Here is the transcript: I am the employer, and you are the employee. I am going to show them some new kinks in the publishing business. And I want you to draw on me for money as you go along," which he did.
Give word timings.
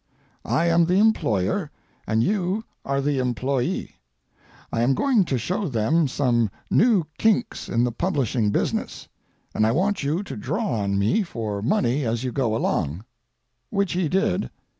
I 0.49 0.65
am 0.65 0.85
the 0.85 0.95
employer, 0.95 1.69
and 2.07 2.23
you 2.23 2.63
are 2.83 3.01
the 3.01 3.19
employee. 3.19 3.99
I 4.73 4.81
am 4.81 4.95
going 4.95 5.25
to 5.25 5.37
show 5.37 5.67
them 5.67 6.07
some 6.07 6.49
new 6.71 7.03
kinks 7.19 7.69
in 7.69 7.83
the 7.83 7.91
publishing 7.91 8.49
business. 8.49 9.07
And 9.53 9.63
I 9.63 9.71
want 9.73 10.01
you 10.01 10.23
to 10.23 10.35
draw 10.35 10.79
on 10.81 10.97
me 10.97 11.21
for 11.21 11.61
money 11.61 12.03
as 12.03 12.23
you 12.23 12.31
go 12.31 12.55
along," 12.55 13.05
which 13.69 13.93
he 13.93 14.09
did. 14.09 14.49